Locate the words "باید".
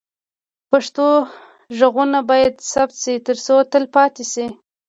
2.29-2.53